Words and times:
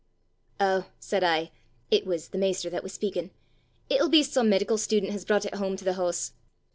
"Oh," 0.59 0.87
said 0.99 1.23
I,' 1.23 1.51
it 1.91 2.07
was 2.07 2.29
the 2.29 2.39
master 2.39 2.71
that 2.71 2.81
was 2.81 2.91
speakin'' 2.91 3.29
"it'll 3.91 4.09
be 4.09 4.23
some 4.23 4.49
medical 4.49 4.79
student 4.79 5.11
has 5.11 5.25
brought 5.25 5.45
it 5.45 5.53
home 5.53 5.77
to 5.77 5.85
the 5.85 5.93
house!" 5.93 6.33